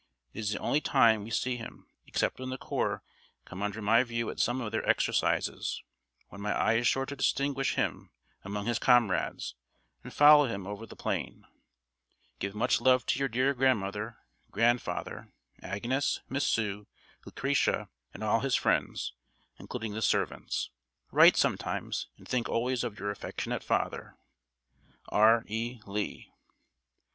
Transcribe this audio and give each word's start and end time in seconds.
It 0.33 0.39
is 0.39 0.51
the 0.51 0.57
only 0.57 0.81
time 0.81 1.23
we 1.25 1.29
see 1.29 1.57
him, 1.57 1.85
except 2.07 2.39
when 2.39 2.49
the 2.49 2.57
Corps 2.57 3.03
come 3.45 3.61
under 3.61 3.83
my 3.83 4.01
view 4.01 4.31
at 4.31 4.39
some 4.39 4.59
of 4.59 4.71
their 4.71 4.83
exercises, 4.89 5.83
when 6.29 6.41
my 6.41 6.53
eye 6.53 6.77
is 6.77 6.87
sure 6.87 7.05
to 7.05 7.15
distinguish 7.15 7.75
him 7.75 8.09
among 8.43 8.65
his 8.65 8.79
comrades 8.79 9.53
and 10.03 10.11
follow 10.11 10.47
him 10.47 10.65
over 10.65 10.87
the 10.87 10.95
plain. 10.95 11.45
Give 12.39 12.55
much 12.55 12.81
love 12.81 13.05
to 13.05 13.19
your 13.19 13.27
dear 13.27 13.53
grandmother, 13.53 14.17
grandfather, 14.49 15.31
Agnes, 15.61 16.21
Miss 16.27 16.47
Sue, 16.47 16.87
Lucretia, 17.23 17.87
and 18.11 18.23
all 18.23 18.41
friends, 18.49 19.13
including 19.59 19.93
the 19.93 20.01
servants. 20.01 20.71
Write 21.11 21.37
sometimes, 21.37 22.07
and 22.17 22.27
think 22.27 22.49
always 22.49 22.83
of 22.83 22.97
your 22.97 23.11
"Affectionate 23.11 23.63
father, 23.63 24.17
"R. 25.09 25.43
E. 25.47 25.79
LEE." 25.85 26.31